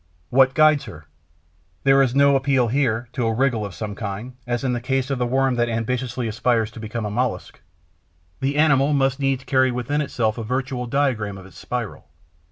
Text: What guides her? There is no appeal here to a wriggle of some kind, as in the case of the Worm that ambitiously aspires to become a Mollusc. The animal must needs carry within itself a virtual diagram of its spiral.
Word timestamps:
What 0.31 0.55
guides 0.55 0.85
her? 0.85 1.05
There 1.83 2.01
is 2.01 2.15
no 2.15 2.35
appeal 2.35 2.69
here 2.69 3.07
to 3.13 3.27
a 3.27 3.33
wriggle 3.35 3.63
of 3.63 3.75
some 3.75 3.93
kind, 3.93 4.33
as 4.47 4.63
in 4.63 4.73
the 4.73 4.81
case 4.81 5.11
of 5.11 5.19
the 5.19 5.27
Worm 5.27 5.53
that 5.57 5.69
ambitiously 5.69 6.27
aspires 6.27 6.71
to 6.71 6.79
become 6.79 7.05
a 7.05 7.11
Mollusc. 7.11 7.59
The 8.39 8.57
animal 8.57 8.93
must 8.93 9.19
needs 9.19 9.43
carry 9.43 9.69
within 9.69 10.01
itself 10.01 10.39
a 10.39 10.43
virtual 10.43 10.87
diagram 10.87 11.37
of 11.37 11.45
its 11.45 11.59
spiral. 11.59 12.07